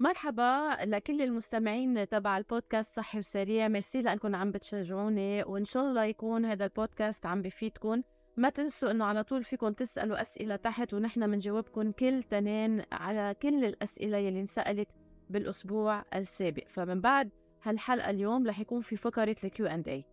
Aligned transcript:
مرحبا 0.00 0.76
لكل 0.84 1.22
المستمعين 1.22 2.08
تبع 2.08 2.38
البودكاست 2.38 2.96
صحي 2.96 3.18
وسريع. 3.18 3.68
ميرسي 3.68 4.02
لانكم 4.02 4.36
عم 4.36 4.50
بتشجعوني 4.50 5.42
وإن 5.42 5.64
شاء 5.64 5.84
الله 5.84 6.04
يكون 6.04 6.44
هذا 6.44 6.64
البودكاست 6.64 7.26
عم 7.26 7.42
بفيدكم. 7.42 8.02
ما 8.36 8.48
تنسوا 8.48 8.90
إنه 8.90 9.04
على 9.04 9.24
طول 9.24 9.44
فيكم 9.44 9.72
تسألوا 9.72 10.20
أسئلة 10.20 10.56
تحت 10.56 10.94
ونحن 10.94 11.30
بنجاوبكم 11.30 11.92
كل 11.92 12.22
تنين 12.22 12.82
على 12.92 13.34
كل 13.42 13.64
الأسئلة 13.64 14.16
يلي 14.16 14.40
انسألت 14.40 14.88
بالأسبوع 15.30 16.04
السابق. 16.14 16.68
فمن 16.68 17.00
بعد 17.00 17.30
هالحلقة 17.62 18.10
اليوم 18.10 18.46
رح 18.46 18.60
يكون 18.60 18.80
في 18.80 18.96
فقرة 18.96 19.36
ال 19.44 19.55
Q 19.55 19.66
and 19.66 19.88
A. 19.88 20.04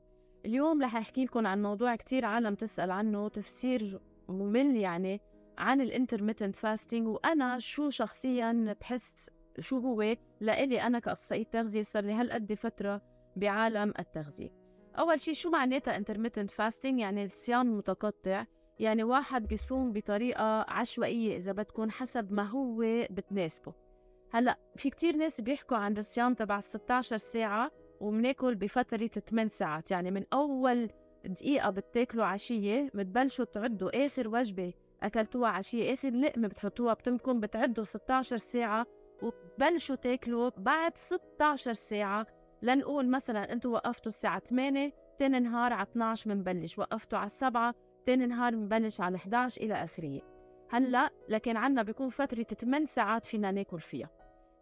اليوم 0.46 0.84
رح 0.84 0.96
أحكي 0.96 1.26
لكم 1.26 1.48
عن 1.48 1.62
موضوع 1.62 1.96
كتير 1.96 2.26
عالم 2.26 2.56
تسأل 2.56 2.92
عنه 2.92 3.28
تفسير 3.28 4.00
ممل 4.30 4.76
يعني 4.76 5.22
عن 5.58 5.82
الإنترميتنت 5.82 6.56
فاستنج 6.56 7.08
وأنا 7.08 7.60
شو 7.60 7.90
شخصيا 7.90 8.76
بحس 8.82 9.30
شو 9.60 9.80
هو؟ 9.80 10.16
لإلي 10.42 10.82
أنا 10.82 11.00
كأخصائية 11.00 11.44
تغذية 11.44 11.82
صار 11.82 12.04
لي 12.04 12.14
هالقد 12.14 12.54
فترة 12.54 13.02
بعالم 13.36 13.94
التغذية. 14.00 14.50
أول 15.00 15.20
شيء 15.20 15.34
شو 15.34 15.50
معناتها 15.50 16.00
intermittent 16.00 16.50
fasting 16.50 17.00
يعني 17.00 17.24
الصيام 17.24 17.68
المتقطع 17.68 18.46
يعني 18.80 19.04
واحد 19.04 19.48
بيصوم 19.48 19.92
بطريقة 19.92 20.66
عشوائية 20.72 21.38
إذا 21.38 21.52
بدكم 21.52 21.90
حسب 21.90 22.34
ما 22.34 22.44
هو 22.44 22.78
بتناسبه. 23.10 23.74
هلأ 24.32 24.60
في 24.76 24.90
كتير 24.90 25.16
ناس 25.16 25.42
بيحكوا 25.42 25.78
عن 25.78 25.98
الصيام 25.98 26.34
تبع 26.34 26.60
16 26.60 27.18
ساعة 27.18 27.72
وبناكل 28.00 28.56
بفترة 28.56 29.08
8 29.08 29.48
ساعات. 29.48 29.92
يعني 29.92 30.12
من 30.12 30.24
أول 30.34 30.90
دقيقة 31.26 31.70
بتاكلوا 31.70 32.26
عشية 32.26 32.92
بتبلشوا 32.94 33.46
تعدوا 33.46 34.06
آخر 34.06 34.28
وجبة 34.28 34.74
أكلتوها 35.04 35.50
عشية 35.50 35.94
آخر 35.94 36.10
لقمة 36.10 36.48
بتحطوها 36.48 36.94
بتمكن 36.94 37.40
بتعدوا 37.40 37.84
16 37.84 38.38
ساعة 38.38 38.88
وبلشوا 39.24 39.96
تاكلوا 39.96 40.52
بعد 40.58 40.98
16 40.98 41.74
ساعة. 41.74 42.28
لنقول 42.62 43.10
مثلا 43.10 43.54
أنتوا 43.54 43.72
وقفتوا 43.72 44.10
الساعة 44.10 44.40
8 44.40 44.92
تاني 45.20 45.40
نهار 45.40 45.74
على 45.74 45.84
12 45.84 46.34
بنبلش 46.34 46.80
وقفتوا 46.80 47.20
على 47.20 47.30
7 47.30 47.76
تاني 48.06 48.26
نهار 48.26 48.56
بنبلش 48.56 49.02
على 49.02 49.16
11 49.16 49.62
إلى 49.62 49.74
آخره. 49.74 50.22
هلأ 50.70 51.10
لكن 51.30 51.58
عنا 51.58 51.84
بيكون 51.84 52.10
فترة 52.10 52.44
8 52.44 52.86
ساعات 52.86 53.26
فينا 53.26 53.52
ناكل 53.52 53.80
فيها. 53.80 54.10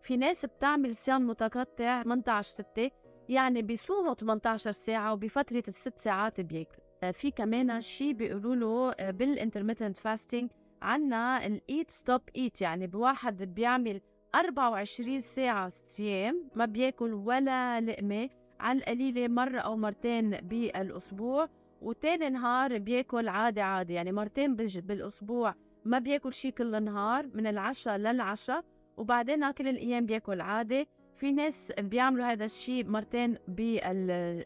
في 0.02 0.18
ناس 0.18 0.46
بتعمل 0.46 0.96
صيام 0.96 1.28
متقطع 1.28 2.04
18 2.04 2.50
6 2.50 2.92
يعني 3.30 3.62
بيصوموا 3.62 4.14
18 4.14 4.72
ساعة 4.72 5.14
وبفترة 5.14 5.64
الست 5.68 6.00
ساعات 6.00 6.42
بياكلوا. 6.42 7.12
في 7.12 7.32
كمان 7.32 7.82
شيء 7.82 8.14
بيقولوا 8.14 8.56
له 8.56 8.92
آه، 8.92 9.12
بال 9.12 9.24
intermittent 9.24 9.98
fasting 9.98 10.52
عنا 10.82 11.46
ال 11.46 11.57
eat 11.57 11.92
stop 11.92 12.22
eat 12.36 12.62
يعني 12.62 12.88
بواحد 12.88 13.44
بيعمل 13.44 14.02
24 14.36 15.20
ساعة 15.20 15.68
صيام 15.68 16.50
ما 16.56 16.66
بياكل 16.66 17.14
ولا 17.14 17.82
لقمة 17.82 18.30
على 18.60 18.80
القليلة 18.80 19.28
مرة 19.28 19.60
أو 19.60 19.78
مرتين 19.78 20.30
بالأسبوع 20.30 21.50
وتاني 21.82 22.30
نهار 22.30 22.78
بياكل 22.78 23.28
عادي 23.28 23.62
عادي 23.62 23.94
يعني 23.94 24.12
مرتين 24.12 24.56
بالأسبوع 24.56 25.56
ما 25.86 26.00
بياكل 26.00 26.34
شي 26.34 26.52
كل 26.52 26.76
النهار 26.76 27.28
من 27.34 27.48
العشاء 27.48 27.98
للعشاء 27.98 28.64
وبعدين 28.98 29.52
كل 29.52 29.68
الأيام 29.68 30.06
بياكل 30.06 30.42
عادي. 30.42 30.88
في 31.18 31.32
ناس 31.32 31.74
بيعملوا 31.80 32.26
هذا 32.26 32.46
الشيء 32.46 32.86
مرتين 32.86 33.38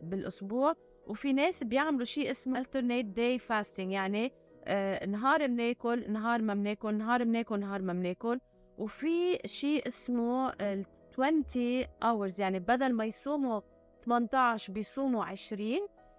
بالأسبوع 0.02 0.74
وفي 1.08 1.34
ناس 1.34 1.64
بيعملوا 1.64 2.04
شيء 2.04 2.30
اسمه 2.30 2.64
alternate 2.64 3.06
day 3.18 3.42
fasting 3.48 3.80
يعني 3.80 4.32
آه 4.66 5.06
نهار 5.06 5.48
بناكل 5.48 6.12
نهار 6.12 6.42
ما 6.42 6.54
بناكل 6.54 6.96
نهار 6.96 7.24
بناكل 7.24 7.60
نهار 7.60 7.82
ما 7.82 7.94
بناكل. 7.94 8.40
وفي 8.78 9.40
شيء 9.46 9.88
اسمه 9.88 10.50
ال 10.50 10.86
20 11.20 11.44
hours 11.84 12.40
يعني 12.40 12.60
بدل 12.60 12.94
ما 12.94 13.06
يصوموا 13.06 13.62
18 14.06 14.74
بيصوموا 14.74 15.26
20 15.26 15.62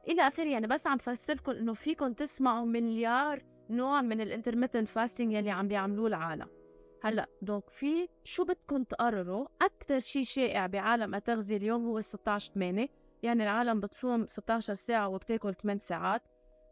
إلى 0.08 0.22
آخره 0.22 0.44
يعني 0.44 0.66
بس 0.66 0.86
عم 0.86 0.98
فسركم 0.98 1.52
إنه 1.52 1.72
فيكم 1.74 2.12
تسمعوا 2.12 2.66
مليار 2.66 3.42
نوع 3.70 4.02
من 4.02 4.20
ال 4.20 4.25
intermittent 4.25 4.88
fasting 4.88 5.32
يلي 5.32 5.50
عم 5.50 5.68
بيعملوه 5.68 6.06
العالم. 6.06 6.48
هلأ 7.02 7.26
donc 7.42 7.70
في 7.70 8.08
شو 8.24 8.44
بدكم 8.44 8.84
تقرروا؟ 8.84 9.46
أكثر 9.62 9.98
شيء 9.98 10.24
شائع 10.24 10.66
بعالم 10.66 11.14
التغذيه 11.14 11.56
اليوم 11.56 11.86
هو 11.86 12.00
16 12.00 12.52
8 12.52 12.88
يعني 13.22 13.42
العالم 13.42 13.80
بتصوم 13.80 14.26
16 14.26 14.74
ساعة 14.74 15.08
وبتاكل 15.08 15.54
8 15.54 15.78
ساعات. 15.80 16.22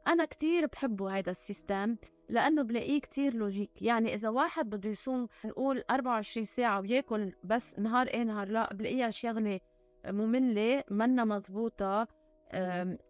أنا 0.07 0.25
كتير 0.25 0.67
بحبه 0.67 1.09
هيدا 1.17 1.31
ال 1.31 1.40
system 1.40 1.97
لأنه 2.29 2.63
بلاقيه 2.63 3.01
كتير 3.01 3.35
logique 3.35 3.83
يعني 3.83 4.15
إذا 4.15 4.29
واحد 4.29 4.71
بده 4.71 4.91
يصوم 4.91 5.29
نقول 5.45 5.83
24 5.91 6.45
ساعة 6.45 6.81
وياكل 6.81 7.33
بس 7.45 7.79
نهار 7.79 8.07
إيه 8.07 8.23
نهار 8.23 8.49
لا 8.49 8.75
بلاقيها 8.75 9.11
شغلة 9.11 9.61
مملة 10.07 10.85
منا 10.91 11.25
مزبوطة 11.25 12.09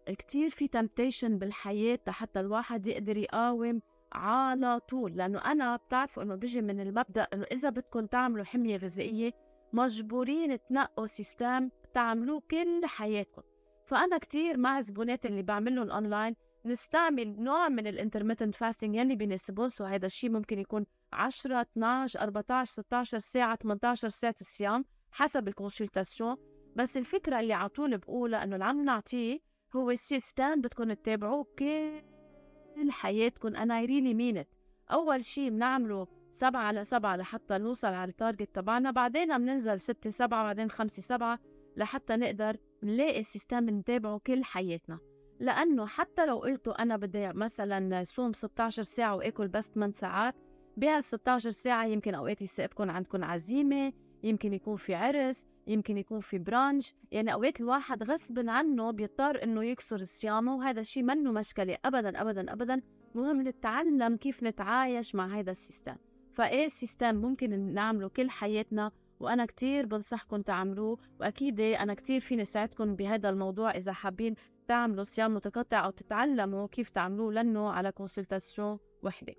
كتير 0.07 0.49
في 0.49 0.67
temptation 0.67 1.37
بالحياة 1.37 1.99
حتى 2.07 2.39
الواحد 2.39 2.87
يقدر 2.87 3.17
يقاوم 3.17 3.81
على 4.13 4.79
طول. 4.79 5.17
لأنه 5.17 5.39
أنا 5.39 5.75
بتعرفوا 5.75 6.23
إنه 6.23 6.35
بيجي 6.35 6.61
من 6.61 6.79
المبدأ 6.79 7.27
إنه 7.33 7.45
إذا 7.51 7.69
بدكم 7.69 8.05
تعملوا 8.05 8.45
حمية 8.45 8.77
غذائية 8.77 9.31
مجبورين 9.73 10.57
تنقوا 10.69 11.05
system 11.05 11.69
تعملوه 11.93 12.41
كل 12.51 12.81
حياتكم. 12.85 13.41
فأنا 13.85 14.17
كتير 14.17 14.57
مع 14.57 14.77
الزبونات 14.77 15.25
اللي 15.25 15.41
بعملهم 15.41 15.91
أونلاين 15.91 16.35
نستعمل 16.65 17.41
نوع 17.41 17.69
من 17.69 17.87
ال 17.87 17.92
intermittent 17.92 18.55
fasting 18.55 18.95
يلي 18.95 19.15
بيناسبهم 19.15 19.69
so 19.69 19.83
هذا 19.83 20.05
الشيء 20.05 20.29
ممكن 20.29 20.59
يكون 20.59 20.85
10 21.13 21.61
12 21.61 22.21
14 22.21 22.71
16 22.71 23.17
ساعة 23.17 23.55
18 23.55 24.09
ساعة 24.09 24.35
الصيام 24.41 24.85
حسب 25.11 25.47
ال 25.47 25.54
consultation 25.54 26.35
بس 26.75 26.97
الفكرة 26.97 27.39
اللي 27.39 27.53
على 27.53 27.69
طول 27.69 27.97
بقولها 27.97 28.43
إنه 28.43 28.55
اللي 28.55 28.65
عم 28.65 28.85
نعطيه 28.85 29.39
هو 29.75 29.95
system 29.95 30.61
بدكم 30.61 30.93
تتابعوه 30.93 31.47
كل 31.59 32.91
حياتكم 32.91 33.55
أنا 33.55 33.81
really 33.81 34.13
mean 34.13 34.36
it 34.36 34.47
أول 34.91 35.23
شيء 35.23 35.49
بنعمله 35.49 36.07
سبعة 36.31 36.61
على 36.61 36.83
سبعة 36.83 37.15
لحتى 37.15 37.57
نوصل 37.57 37.87
على 37.87 38.09
ال 38.09 38.16
target 38.16 38.55
تبعنا. 38.55 38.91
بعدين 38.91 39.37
بننزل 39.37 39.79
ستة 39.79 40.09
سبعة 40.09 40.43
بعدين 40.43 40.69
خمسة 40.71 41.01
سبعة 41.01 41.39
لحتى 41.77 42.15
نقدر 42.15 42.57
نلاقي 42.83 43.23
system 43.23 43.69
نتابعه 43.69 44.17
كل 44.27 44.43
حياتنا. 44.43 44.99
لأنه 45.39 45.85
حتى 45.85 46.25
لو 46.25 46.37
قلتوا 46.37 46.81
أنا 46.81 46.97
بدي 46.97 47.33
مثلا 47.33 48.03
صوم 48.03 48.33
16 48.33 48.83
ساعة 48.83 49.15
وآكل 49.15 49.47
بس 49.47 49.69
8 49.69 49.93
ساعات 49.93 50.35
بهال 50.77 51.03
16 51.03 51.49
ساعة 51.49 51.85
يمكن 51.85 52.15
أوقات 52.15 52.41
يسابقكم 52.41 52.89
عندكم 52.89 53.23
عزيمة 53.23 53.93
يمكن 54.23 54.53
يكون 54.53 54.75
في 54.75 54.95
عرس 54.95 55.47
يمكن 55.67 55.97
يكون 55.97 56.19
في 56.19 56.37
brunch. 56.37 56.93
يعني 57.11 57.33
أوقات 57.33 57.61
الواحد 57.61 58.03
غصب 58.03 58.49
عنه 58.49 58.91
بيضطر 58.91 59.43
إنه 59.43 59.63
يكسر 59.63 59.97
صيامه 59.97 60.55
وهذا 60.55 60.79
الشيء 60.79 61.03
منه 61.03 61.31
مشكلة 61.31 61.77
أبدا 61.85 62.21
أبدا 62.21 62.53
أبدا. 62.53 62.81
مهم 63.15 63.41
نتعلم 63.41 64.17
كيف 64.17 64.43
نتعايش 64.43 65.15
مع 65.15 65.27
هذا 65.39 65.51
ال 65.51 65.56
system. 65.56 65.95
فإيه 66.33 66.65
ال 66.65 66.72
system 66.72 67.15
ممكن 67.15 67.73
نعمله 67.73 68.07
كل 68.07 68.29
حياتنا؟ 68.29 68.91
وأنا 69.19 69.45
كتير 69.45 69.85
بنصحكم 69.85 70.41
تعملوه. 70.41 70.97
وأكيد 71.19 71.59
أنا 71.59 71.93
كتير 71.93 72.19
فيني 72.21 72.45
ساعدكم 72.45 72.95
بهذا 72.95 73.29
الموضوع 73.29 73.71
إذا 73.71 73.91
حابين 73.91 74.35
تعملوا 74.67 75.03
صيام 75.03 75.33
متقطع 75.33 75.85
أو 75.85 75.89
تتعلموا 75.91 76.67
كيف 76.67 76.89
تعملوه 76.89 77.33
لأنه 77.33 77.69
على 77.69 77.91
consultation 77.91 78.79
وحدة. 79.03 79.33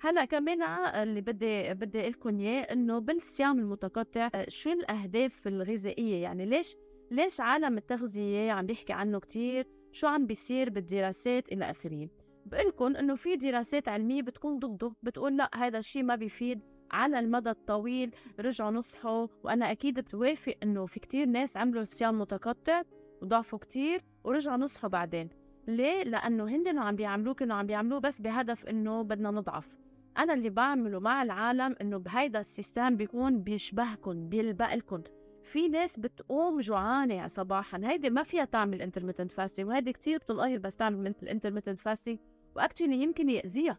هلأ 0.00 0.24
كمان 0.24 0.62
اللي 1.02 1.20
بدي 1.20 1.74
بدي 1.74 2.08
لكم 2.08 2.38
إياه 2.40 2.62
إنه 2.62 2.98
بالصيام 2.98 3.58
المتقطع 3.58 4.30
شو 4.48 4.70
الأهداف 4.70 5.46
الغذائية؟ 5.46 6.22
يعني 6.22 6.46
ليش 6.46 6.76
ليش 7.10 7.40
عالم 7.40 7.78
التغذية 7.78 8.52
عم 8.52 8.66
بيحكي 8.66 8.92
عنه 8.92 9.20
كتير؟ 9.20 9.66
شو 9.92 10.06
عم 10.06 10.26
بيصير 10.26 10.70
بالدراسات 10.70 11.52
إلى 11.52 11.70
آخره؟ 11.70 12.08
بقول 12.46 12.68
لكم 12.68 12.96
إنه 12.96 13.14
في 13.14 13.36
دراسات 13.36 13.88
علمية 13.88 14.22
بتكون 14.22 14.58
ضده 14.58 14.92
بتقول 15.02 15.36
لأ 15.36 15.50
هذا 15.54 15.78
الشيء 15.78 16.02
ما 16.02 16.14
بيفيد 16.16 16.60
على 16.90 17.18
المدى 17.18 17.50
الطويل 17.50 18.14
رجعوا 18.40 18.70
نصحوا 18.70 19.26
وأنا 19.44 19.70
أكيد 19.70 20.00
بتوافق 20.00 20.54
إنه 20.62 20.86
في 20.86 21.00
كتير 21.00 21.26
ناس 21.26 21.56
عملوا 21.56 21.82
الصيام 21.82 22.18
متقطع. 22.18 22.82
وضعفوا 23.24 23.58
كتير 23.58 24.00
ورجعوا 24.24 24.56
نصحوا 24.56 24.90
بعدين. 24.90 25.28
ليه؟ 25.68 26.02
لأنه 26.02 26.44
هن 26.44 26.78
عم 26.78 26.96
بيعملوه 26.96 27.34
كانوا 27.34 27.56
عم 27.56 27.66
بيعملوه 27.66 27.98
بس 27.98 28.20
بهدف 28.20 28.66
إنه 28.66 29.02
بدنا 29.02 29.30
نضعف. 29.30 29.78
أنا 30.18 30.34
اللي 30.34 30.50
بعمله 30.50 31.00
مع 31.00 31.22
العالم 31.22 31.76
إنه 31.80 31.96
بهيدا 31.96 32.40
ال 32.40 32.48
system 32.48 32.96
بيكون 32.96 33.42
بيشبهكم 33.42 34.28
بيلبق 34.28 34.74
لكم 34.74 35.02
في 35.42 35.68
ناس 35.68 35.98
بتقوم 35.98 36.58
جوعانة 36.58 37.26
صباحا. 37.26 37.80
هيدي 37.84 38.10
ما 38.10 38.22
فيها 38.22 38.44
تعمل 38.44 38.82
intermittent 38.82 39.32
fasting 39.32 39.66
وهيدي 39.66 39.92
كتير 39.92 40.18
بتنقهر 40.18 40.58
بس 40.58 40.76
تعمل 40.76 41.14
ال 41.22 41.26
intermittent 41.26 41.80
fasting 41.80 42.18
و 42.56 42.61
actually 42.61 43.02
يمكن 43.02 43.28
يأذيها. 43.30 43.78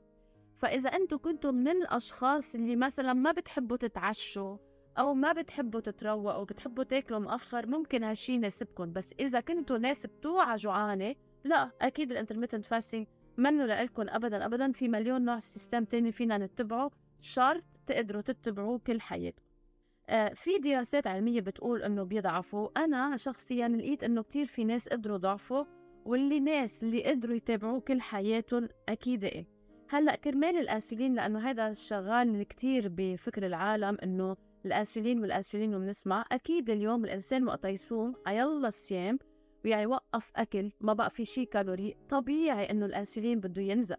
فإذا 0.58 0.90
أنتم 0.90 1.18
كنتوا 1.18 1.52
من 1.52 1.68
الأشخاص 1.68 2.56
اللي 2.56 2.76
مثلا 2.76 3.14
ما 3.14 3.32
بتحبوا 3.32 3.78
تتعشوا 3.78 4.58
أو 4.98 5.14
ما 5.14 5.34
بتحبوا 5.34 5.80
تتروقوا 5.80 6.44
بتحبوا 6.44 6.84
تاكلوا 6.84 7.20
مأخر 7.20 7.68
ممكن 7.68 8.04
هالشي 8.04 8.34
يناسبكم. 8.34 8.94
بس 8.94 9.14
إذا 9.20 9.40
كنتوا 9.40 9.78
ناس 9.78 10.06
بتوعى 10.06 10.56
جوعانة 10.56 11.16
لا 11.44 11.72
أكيد 11.82 12.12
ال 12.12 12.16
intermittent 12.16 12.66
fasting 12.66 13.08
منه 13.38 13.66
لإلكم 13.66 14.06
أبدا 14.10 14.46
أبدا. 14.46 14.72
في 14.72 14.88
مليون 14.88 15.26
نوع 15.26 15.40
system 15.40 15.84
تاني 15.84 16.12
فينا 16.12 16.38
نتبعه 16.38 16.92
شرط 17.20 17.64
تقدروا 17.86 18.22
تتبعوه 18.22 18.80
كل 18.80 19.02
حياتكم. 19.02 19.46
آه، 20.10 20.34
في 20.34 20.58
دراسات 20.58 21.08
علمية 21.08 21.42
بتقول 21.42 21.84
إنه 21.84 22.04
بيضعفوا. 22.04 22.84
أنا 22.84 23.18
شخصيا 23.18 23.68
لقيت 23.68 24.04
إنه 24.04 24.24
كتير 24.24 24.46
في 24.46 24.64
ناس 24.64 24.90
قدروا 24.90 25.18
ضعفوا 25.18 25.66
واللي 26.06 26.40
ناس 26.40 26.84
اللي 26.84 27.04
قدروا 27.04 27.36
يتابعوه 27.36 27.80
كل 27.80 28.02
حياتهم 28.02 28.70
أكيد 28.90 29.24
إيه. 29.24 29.48
هلأ 29.90 30.16
كرمال 30.16 30.58
الانسولين 30.58 31.16
لأنه 31.16 31.50
هذا 31.50 31.68
الشاغل 31.68 32.44
كتير 32.44 32.88
فكر 32.90 33.46
العالم 33.46 33.98
إنه 34.04 34.36
الانسولين 34.66 35.20
والانسولين 35.20 35.76
وبنسمع. 35.76 36.26
أكيد 36.32 36.70
اليوم 36.70 37.06
الإنسان 37.06 37.48
وقت 37.48 37.66
يصوم 37.66 38.16
عيلا 38.28 38.68
الصيام 38.68 39.20
ويعني 39.66 39.86
وقف 39.86 40.32
أكل 40.36 40.72
ما 40.82 40.94
بقى 40.94 41.10
في 41.10 41.26
شيء 41.26 41.48
كالوري. 41.48 41.96
طبيعي 42.10 42.72
إنه 42.72 42.86
الانسولين 42.86 43.40
بده 43.40 43.62
ينزل. 43.62 43.96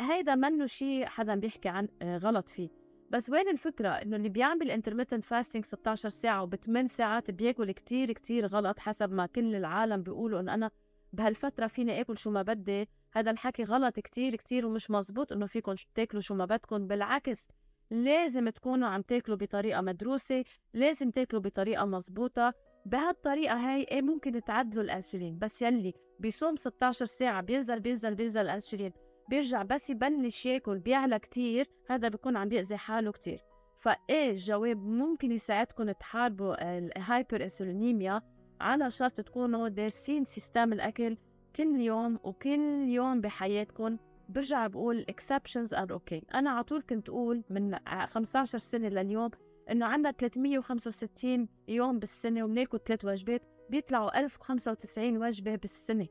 هيدا 0.00 0.34
منه 0.34 0.66
شيء 0.66 1.06
حدا 1.06 1.34
بيحكي 1.34 1.68
عن 1.68 1.88
آه، 2.02 2.16
غلط 2.18 2.48
فيه. 2.48 2.68
بس 3.10 3.30
وين 3.30 3.48
الفكرة؟ 3.48 3.88
إنه 3.88 4.16
اللي 4.16 4.28
بيعمل 4.28 4.70
intermittent 4.70 5.24
fasting 5.24 5.64
16 5.64 6.08
ساعة 6.08 6.46
وب8 6.50 6.86
ساعات 6.86 7.30
بياكل 7.30 7.70
كتير 7.72 8.12
كتير 8.12 8.46
غلط 8.46 8.78
حسب 8.78 9.12
ما 9.12 9.26
كل 9.26 9.54
العالم 9.54 10.02
بيقولوا 10.02 10.40
إنه 10.40 10.54
أنا 10.54 10.70
بهالفترة 11.12 11.66
فيني 11.66 12.00
آكل 12.00 12.18
شو 12.18 12.30
ما 12.30 12.42
بدي. 12.42 12.88
هذا 13.12 13.30
الحكي 13.30 13.64
غلط 13.64 14.00
كتير 14.00 14.36
كتير 14.36 14.66
ومش 14.66 14.90
مزبوط 14.90 15.32
إنه 15.32 15.46
فيكم 15.46 15.74
تاكلوا 15.94 16.20
شو 16.22 16.34
ما 16.34 16.44
بدكم 16.44 16.86
بالعكس 16.86 17.48
لازم 17.90 18.48
تكونوا 18.48 18.88
عم 18.88 19.02
تاكلوا 19.02 19.36
بطريقة 19.36 19.80
مدروسة 19.80 20.44
لازم 20.74 21.10
تاكلوا 21.10 21.42
بطريقة 21.42 21.84
مزبوطة 21.84 22.54
بهالطريقة 22.86 23.54
هاي 23.54 23.82
إيه 23.90 24.02
ممكن 24.02 24.44
تعدلوا 24.44 24.84
الأنسولين. 24.84 25.38
بس 25.38 25.62
يلي 25.62 25.94
بيصوم 26.18 26.56
16 26.56 27.04
ساعة 27.04 27.40
بينزل 27.42 27.80
بينزل 27.80 28.14
بينزل 28.14 28.40
الأنسولين 28.40 28.92
بيرجع 29.28 29.62
بس 29.62 29.90
يبلش 29.90 30.46
ياكل 30.46 30.78
بيعلى 30.78 31.18
كتير 31.18 31.66
هذا 31.90 32.08
بيكون 32.08 32.36
عم 32.36 32.48
بيأذي 32.48 32.76
حاله 32.76 33.12
كتير. 33.12 33.40
فإيه 33.78 34.30
الجواب؟ 34.30 34.76
ممكن 34.76 35.32
يساعدكم 35.32 35.90
تحاربوا 35.90 36.78
ال 36.78 37.42
hyperinsulinemia 37.42 38.22
على 38.60 38.90
شرط 38.90 39.20
تكونوا 39.20 39.68
دارسين 39.68 40.24
system 40.24 40.72
الأكل 40.72 41.16
كل 41.56 41.80
يوم 41.80 42.18
وكل 42.24 42.88
يوم 42.88 43.20
بحياتكم. 43.20 43.98
برجع 44.30 44.66
بقول 44.66 45.04
exceptions 45.10 45.76
are 45.76 45.90
okay. 45.92 46.34
أنا 46.34 46.50
على 46.50 46.64
طول 46.64 46.82
كنت 46.82 47.08
أقول 47.08 47.44
من 47.50 47.76
15 48.06 48.58
سنة 48.58 48.88
لليوم 48.88 49.30
إنه 49.70 49.86
عندنا 49.86 50.12
365 50.12 51.48
يوم 51.68 51.98
بالسنة 51.98 52.44
وبناكل 52.44 52.78
ثلاث 52.78 53.04
وجبات 53.04 53.42
بيطلعوا 53.70 54.20
1095 54.20 55.16
وجبة 55.16 55.56
بالسنة. 55.56 56.06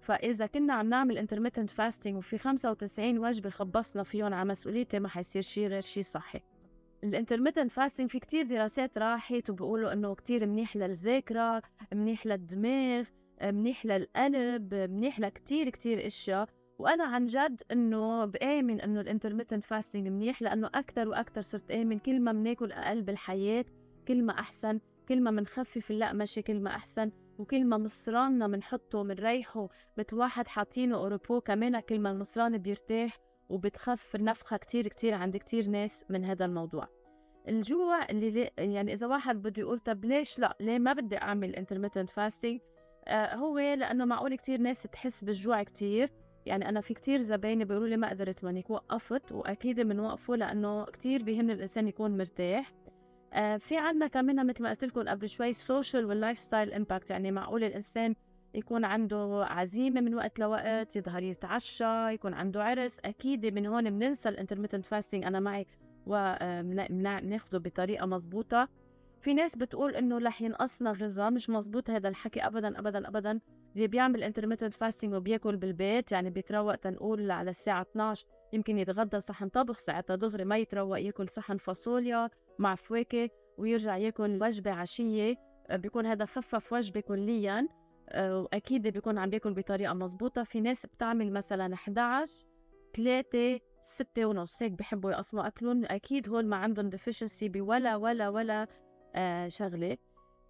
فإذا 0.00 0.46
كنا 0.46 0.74
عم 0.74 0.88
نعمل 0.88 1.28
intermittent 1.28 1.70
fasting 1.70 2.12
وفي 2.14 2.38
95 2.38 3.18
وجبة 3.18 3.50
خبصنا 3.50 4.02
فيهم 4.02 4.34
على 4.34 4.48
مسؤوليتي 4.48 4.98
ما 4.98 5.08
حيصير 5.08 5.42
شيء 5.42 5.68
غير 5.68 5.80
شيء 5.82 6.02
صحي. 6.02 6.40
ال 7.04 7.09
intermittent 7.09 7.70
fasting 7.70 8.10
في 8.10 8.18
كتير 8.18 8.46
دراسات 8.46 8.98
راحت 8.98 9.50
وبيقولوا 9.50 9.92
إنه 9.92 10.14
كتير 10.14 10.46
منيح 10.46 10.76
للذاكرة 10.76 11.62
منيح 11.92 12.26
للدماغ 12.26 13.04
منيح 13.42 13.86
للقلب 13.86 14.74
منيح 14.74 15.20
لكتير 15.20 15.68
كتير 15.68 16.06
أشياء. 16.06 16.48
وأنا 16.78 17.04
عن 17.04 17.26
جد 17.26 17.62
إنه 17.72 18.24
بآمن 18.24 18.80
إنه 18.80 19.00
ال 19.00 19.05
intermittent 19.05 19.64
fasting 19.64 20.08
منيح 20.08 20.42
لأنه 20.42 20.66
أكثر 20.74 21.08
وأكثر 21.08 21.42
صرت 21.42 21.70
آمن 21.70 21.98
كل 21.98 22.20
ما 22.20 22.32
بناكل 22.32 22.72
أقل 22.72 23.02
بالحياة 23.02 23.64
كل 24.08 24.22
ما 24.22 24.38
أحسن 24.38 24.80
كل 25.08 25.20
ما 25.20 25.30
بنخفف 25.30 25.90
اللقمشة 25.90 26.40
كل 26.40 26.60
ما 26.60 26.70
أحسن 26.70 27.10
وكل 27.38 27.64
ما 27.64 27.78
مصراننا 27.78 28.48
بنحطه 28.48 29.02
بنريحه 29.02 29.68
مثل 29.98 30.16
واحد 30.16 30.48
حاطينه 30.48 30.96
au 30.96 31.09
repos 31.09 31.40
كمان 31.40 31.80
كل 31.80 31.98
ما 31.98 32.10
المصران 32.10 32.58
بيرتاح 32.58 33.18
وبتخف 33.48 34.14
النفخة 34.16 34.56
كتير 34.56 34.88
كتير 34.88 35.14
عند 35.14 35.36
كتير 35.36 35.68
ناس 35.68 36.04
من 36.10 36.24
هذا 36.24 36.44
الموضوع. 36.44 36.88
الجوع 37.48 38.04
اللي 38.10 38.50
يعني 38.58 38.92
إذا 38.92 39.06
واحد 39.06 39.42
بده 39.42 39.62
يقول 39.62 39.78
طب 39.78 40.04
ليش 40.04 40.38
لا؟ 40.38 40.56
ليه 40.60 40.78
ما 40.78 40.92
بدي 40.92 41.16
أعمل 41.18 41.56
intermittent 41.56 42.10
fasting 42.10 42.60
آه 43.08 43.34
هو 43.34 43.58
لأنه 43.58 44.04
معقول 44.04 44.34
كتير 44.34 44.60
ناس 44.60 44.82
تحس 44.82 45.24
بالجوع 45.24 45.62
كتير 45.62 46.10
يعني 46.46 46.68
أنا 46.68 46.80
في 46.80 46.94
كتير 46.94 47.20
زبايني 47.20 47.64
بيقولوا 47.64 47.88
لي 47.88 47.96
ما 47.96 48.10
قدرت 48.10 48.44
منك 48.44 48.70
وقفت 48.70 49.32
وأكيد 49.32 49.80
بنوقفه 49.80 50.36
لأنه 50.36 50.84
كتير 50.84 51.22
بيهم 51.22 51.50
الإنسان 51.50 51.88
يكون 51.88 52.16
مرتاح. 52.16 52.72
آه 53.32 53.56
في 53.56 53.76
عنا 53.78 54.06
كمان 54.06 54.46
مثل 54.46 54.62
ما 54.62 54.70
قلت 54.70 54.84
لكم 54.84 55.08
قبل 55.08 55.28
شوي 55.28 55.52
social 55.52 56.04
وال 56.04 56.38
lifestyle 56.38 56.72
impact 56.72 57.10
يعني 57.10 57.30
معقول 57.30 57.64
الإنسان 57.64 58.14
يكون 58.54 58.84
عنده 58.84 59.46
عزيمة 59.50 60.00
من 60.00 60.14
وقت 60.14 60.38
لوقت 60.38 60.96
يظهر 60.96 61.22
يتعشى 61.22 62.12
يكون 62.14 62.34
عنده 62.34 62.64
عرس. 62.64 63.00
أكيد 63.04 63.46
من 63.46 63.66
هون 63.66 63.90
بننسى 63.90 64.28
ال 64.28 64.32
intermittent 64.32 64.86
fasting 64.86 65.24
أنا 65.24 65.40
معي 65.40 65.66
وبناخده 66.06 67.58
بطريقة 67.58 68.06
مزبوطة 68.06 68.68
في 69.20 69.34
ناس 69.34 69.56
بتقول 69.56 69.94
إنه 69.94 70.18
رح 70.18 70.42
ينقصنا 70.42 70.92
غذاء 70.92 71.30
مش 71.30 71.50
مزبوط 71.50 71.90
هذا 71.90 72.08
الحكي 72.08 72.46
ابدا 72.46 72.78
ابدا 72.78 73.08
ابدا. 73.08 73.40
اللي 73.76 73.88
بيعمل 73.88 74.22
intermittent 74.22 74.74
fasting 74.74 75.14
وبياكل 75.14 75.56
بالبيت 75.56 76.12
يعني 76.12 76.30
بيتروق 76.30 76.74
تنقول 76.76 77.30
على 77.30 77.50
الساعة 77.50 77.82
12 77.82 78.26
يمكن 78.52 78.78
يتغدى 78.78 79.20
صحن 79.20 79.48
طبخ 79.48 79.78
ساعتها 79.78 80.16
دغري 80.16 80.44
ما 80.44 80.58
يتروق 80.58 81.00
ياكل 81.00 81.28
صحن 81.28 81.56
فاصوليا 81.56 82.30
مع 82.58 82.74
فواكه 82.74 83.28
ويرجع 83.58 83.96
ياكل 83.96 84.42
وجبة 84.42 84.70
عشية. 84.70 85.36
آه، 85.66 85.76
بيكون 85.76 86.06
هذا 86.06 86.24
خفف 86.24 86.72
وجبة 86.72 87.00
كليا. 87.00 87.68
آه، 88.08 88.40
وأكيد 88.40 88.88
بيكون 88.88 89.18
عم 89.18 89.30
بياكل 89.30 89.54
بطريقة 89.54 89.94
مزبوطة. 89.94 90.42
في 90.42 90.60
ناس 90.60 90.86
بتعمل 90.86 91.32
مثلا 91.32 91.74
11 91.74 92.46
3 92.96 93.60
ستة 93.82 94.24
ونص 94.24 94.62
هيك 94.62 94.72
بحبوا 94.72 95.10
يقسموا 95.10 95.46
أكلهم. 95.46 95.84
أكيد 95.84 96.28
هول 96.28 96.46
ما 96.46 96.56
عندهم 96.56 96.88
deficiency 96.90 97.48
بولا 97.48 97.96
ولا 97.96 98.28
ولا 98.28 98.66
آه 99.14 99.48
شغلة. 99.48 99.96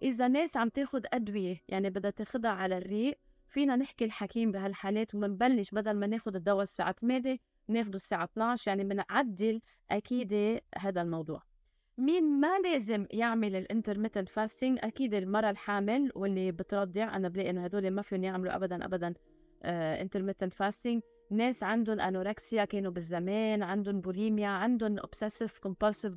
إذا 0.01 0.27
ناس 0.27 0.57
عم 0.57 0.69
تاخد 0.69 1.05
أدوية 1.13 1.61
يعني 1.67 1.89
بدها 1.89 2.11
تاخدها 2.11 2.51
على 2.51 2.77
الريق 2.77 3.19
فينا 3.47 3.75
نحكي 3.75 4.05
الحكيم 4.05 4.51
بهالحالات 4.51 5.15
ومنبلش 5.15 5.71
بدل 5.71 5.93
ما 5.93 6.07
ناخد 6.07 6.35
الدواء 6.35 6.63
الساعة 6.63 6.91
8 6.91 7.37
ناخده 7.67 7.95
الساعة 7.95 8.23
12 8.23 8.71
يعني 8.71 8.83
بنعدل 8.83 9.61
أكيد 9.91 10.59
هذا 10.77 11.01
الموضوع. 11.01 11.43
مين 11.97 12.39
ما 12.39 12.59
لازم 12.59 13.07
يعمل 13.11 13.55
ال 13.55 13.61
intermittent 13.61 14.29
fasting 14.29 14.79
أكيد 14.81 15.13
المرأة 15.13 15.49
الحامل 15.49 16.11
واللي 16.15 16.51
بترضع. 16.51 17.15
أنا 17.15 17.29
بلاقي 17.29 17.49
إنه 17.49 17.63
هدول 17.63 17.91
ما 17.91 18.01
فيهم 18.01 18.23
يعملوا 18.23 18.55
ابدا 18.55 18.85
ابدا 18.85 19.13
intermittent 20.01 20.53
uh, 20.53 20.57
fasting 20.57 21.01
ناس 21.31 21.63
عندهم 21.63 21.99
anorexia 21.99 22.65
كانوا 22.65 22.91
بالزمان 22.91 23.63
عندهم 23.63 24.01
بوليميا 24.01 24.47
عندهم 24.47 24.99
obsessive 24.99 25.59
compulsive 25.59 26.13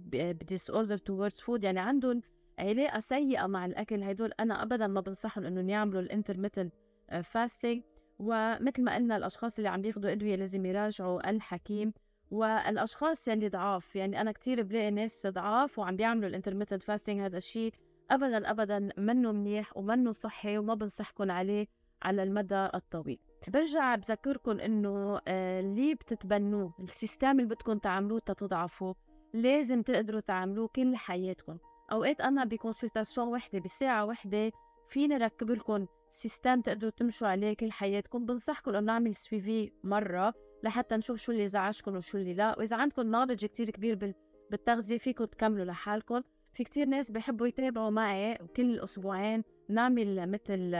disorder 0.49 0.97
towards 0.97 1.41
food 1.43 1.65
يعني 1.65 1.81
عندهم 1.81 2.23
علاقة 2.59 2.99
سيئة 2.99 3.47
مع 3.47 3.67
الأكل 3.67 4.03
هدول 4.03 4.33
أنا 4.41 4.63
ابدا 4.63 4.87
ما 4.87 5.01
بنصحهم 5.01 5.45
انهم 5.45 5.69
يعملوا 5.69 6.01
ال 6.01 6.06
intermittent 6.06 6.75
fasting 7.23 7.83
ومثل 8.19 8.83
ما 8.83 8.95
قلنا 8.95 9.17
الأشخاص 9.17 9.59
اللي 9.59 9.69
عم 9.69 9.83
بياخذوا 9.83 10.13
أدوية 10.13 10.37
لازم 10.37 10.67
يراجعوا 10.67 11.31
الحكيم 11.31 11.93
والأشخاص 12.31 13.29
يلي 13.29 13.49
ضعاف. 13.49 13.97
يعني 13.97 14.21
أنا 14.21 14.33
كثير 14.33 14.63
بلاقي 14.63 14.91
ناس 14.91 15.27
ضعاف 15.27 15.79
وعم 15.79 15.97
بيعملوا 15.97 16.29
ال 16.29 16.33
intermittent 16.33 16.83
fasting 16.83 17.21
هذا 17.21 17.37
الشيء 17.37 17.73
ابدا 18.11 18.51
ابدا 18.51 18.89
منه 18.99 19.33
منيح 19.33 19.77
ومنه 19.77 20.13
صحي 20.13 20.59
وما 20.59 20.75
بنصحكم 20.75 21.31
عليه 21.31 21.67
على 22.03 22.23
المدى 22.23 22.69
الطويل. 22.75 23.19
برجع 23.49 23.95
بذكركم 23.95 24.61
إنه 24.61 25.21
آه، 25.29 25.61
اللي 25.61 25.95
بتتبنوه؟ 25.95 26.75
ال 26.81 26.88
system 26.88 27.31
اللي 27.31 27.45
بدكم 27.45 27.79
تعملوه 27.79 28.19
تتضعفوا 28.19 28.95
لازم 29.35 29.83
تقدروا 29.83 30.21
تعملوه 30.21 30.69
كل 30.69 30.97
حياتكم. 30.97 31.59
أوقات 31.93 32.21
أنا 32.21 32.45
ب 32.45 32.51
consultation 32.51 33.29
وحده 33.29 33.59
بساعة 33.59 34.05
وحده 34.05 34.53
فيني 34.89 35.17
ركب 35.17 35.51
لكم 35.51 35.87
system 36.11 36.61
تقدروا 36.61 36.91
تمشوا 36.91 37.29
عليه 37.29 37.55
كل 37.55 37.73
حياتكم. 37.73 38.27
بنصحكم 38.27 38.71
إنه 38.71 38.81
نعمل 38.81 39.15
suivi 39.15 39.73
مرة 39.85 40.35
لحتى 40.63 40.97
نشوف 40.97 41.19
شو 41.19 41.33
اللي 41.33 41.47
زعجكم 41.47 41.97
وشو 41.97 42.19
اللي 42.19 42.35
لا. 42.35 42.59
وإذا 42.59 42.77
عندكم 42.77 43.03
knowledge 43.03 43.47
كتير 43.47 43.71
كبير 43.71 44.15
بالتغذية 44.51 44.99
فيكم 44.99 45.25
تكملوا 45.25 45.65
لحالكم. 45.65 46.21
في 46.53 46.65
كتير 46.65 46.87
ناس 46.87 47.11
بحبوا 47.11 47.47
يتابعوا 47.47 47.91
معي 47.91 48.39
كل 48.57 48.81
أسبوعين 48.81 49.45
نعمل 49.69 50.31
مثل 50.31 50.75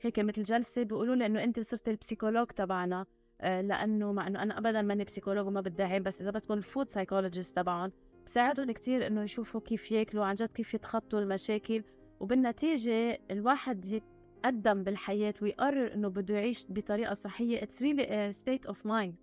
هيك 0.00 0.18
مثل 0.18 0.42
جلسة 0.42 0.82
بيقولوا 0.82 1.14
لي 1.14 1.26
إنه 1.26 1.44
أنت 1.44 1.60
صرت 1.60 1.88
ال 1.88 1.93
psychologue 1.93 2.46
تبعنا. 2.46 3.06
آه، 3.40 3.60
لأنه 3.60 4.12
مع 4.12 4.26
إنه 4.26 4.42
أنا 4.42 4.58
ابدا 4.58 4.82
ماني 4.82 5.04
psychologue 5.04 5.46
وما 5.46 5.60
بدعي 5.60 6.00
بس 6.00 6.20
إذا 6.20 6.30
بدكم 6.30 6.54
ال 6.54 6.61
food 6.61 6.88
psychologist 6.88 7.56
تبعهم 7.56 7.92
بساعدهم 8.30 8.70
كتير 8.70 9.06
إنه 9.06 9.22
يشوفوا 9.22 9.60
كيف 9.60 9.92
ياكلوا 9.92 10.24
عن 10.24 10.34
جد 10.34 10.52
كيف 10.52 10.74
يتخطوا 10.74 11.20
المشاكل. 11.20 11.82
وبالنتيجة 12.20 13.18
الواحد 13.30 13.84
يتقدم 13.84 14.82
بالحياة 14.82 15.34
ويقرر 15.42 15.94
إنه 15.94 16.08
بده 16.08 16.34
يعيش 16.34 16.66
بطريقة 16.68 17.14
صحية. 17.14 17.62
it's 17.62 17.82
really 17.82 18.32
state 18.32 18.66
of 18.66 18.86
mind 18.86 19.14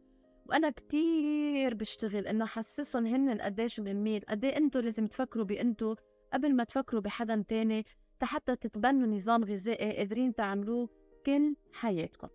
وأنا 0.46 0.70
كتير 0.70 1.74
بشتغل 1.74 2.28
إنه 2.28 2.46
حسسهم 2.46 3.06
هن 3.06 3.42
قديش 3.42 3.80
مهمين. 3.80 4.22
قد 4.30 4.46
إيه 4.46 4.58
أنتم 4.58 4.80
لازم 4.80 5.08
تفكروا 5.08 5.46
بانتم 5.46 5.96
قبل 6.34 6.56
ما 6.56 6.64
تفكروا 6.64 7.02
بحدا 7.02 7.44
تاني 7.48 7.86
حتى 8.22 8.56
تتبنوا 8.56 9.08
نظام 9.08 9.44
غذائي 9.44 9.98
قادرين 9.98 10.36
تعملوه 10.36 10.90
كل 11.26 11.56
حياتكم. 11.74 12.28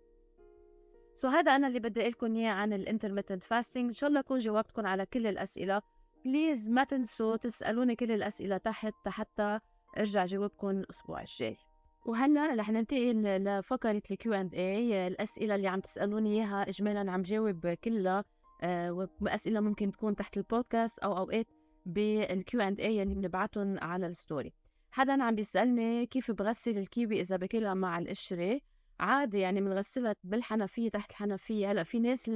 so 1.15 1.27
هذا 1.27 1.55
أنا 1.55 1.67
اللي 1.67 1.79
بدي 1.79 2.01
أقول 2.01 2.11
لكم 2.11 2.35
إياه 2.35 2.51
عن 2.51 2.73
ال 2.73 2.78
intermittent 2.78 3.43
fasting 3.43 3.85
إن 3.85 3.93
شاء 3.93 4.07
الله 4.07 4.19
اكون 4.19 4.39
جاوبتكم 4.39 4.85
على 4.85 5.05
كل 5.05 5.27
الأسئلة. 5.27 5.81
please 6.25 6.69
ما 6.69 6.83
تنسوا 6.83 7.35
تسألوني 7.35 7.95
كل 7.95 8.11
الأسئلة 8.11 8.57
تحت 8.57 9.07
حتى 9.07 9.59
أرجع 9.97 10.25
جاوبكم 10.25 10.69
الأسبوع 10.69 11.21
الجاي. 11.21 11.57
وهلا 12.05 12.55
رح 12.55 12.69
ننتقل 12.69 13.43
لفقرة 13.43 14.01
ال 14.11 14.22
Q 14.22 14.33
and 14.33 14.53
A 14.55 15.07
الأسئلة 15.07 15.55
اللي 15.55 15.67
عم 15.67 15.79
تسألوني 15.79 16.29
إياها 16.29 16.69
إجمالا 16.69 17.11
عم 17.11 17.21
جاوب 17.21 17.67
كلها 17.67 18.23
آه، 18.61 19.07
وأسئلة 19.21 19.59
ممكن 19.59 19.91
تكون 19.91 20.15
تحت 20.15 20.37
البودكاست 20.37 20.99
أو 20.99 21.17
أوقات 21.17 21.47
بال 21.85 22.36
Q 22.36 22.61
and 22.61 22.79
A 22.79 23.03
اللي 23.03 23.15
بنبعتهم 23.15 23.79
على 23.79 24.07
ال 24.07 24.14
story. 24.14 24.53
حدا 24.91 25.23
عم 25.23 25.35
بيسألني 25.35 26.05
كيف 26.05 26.31
بغسل 26.31 26.77
الكيوي 26.77 27.19
إذا 27.21 27.37
باكلها 27.37 27.73
مع 27.73 27.99
القشرة؟ 27.99 28.61
عادي 28.99 29.39
يعني 29.39 29.61
بنغسلها 29.61 30.15
بالحنفية 30.23 30.89
تحت 30.89 31.11
الحنفية. 31.11 31.71
هلأ 31.71 31.83
في 31.83 31.99
ناس 31.99 32.29